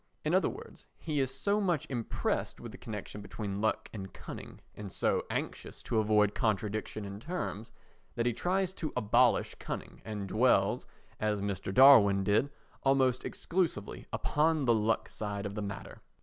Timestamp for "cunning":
4.11-4.59, 9.59-10.01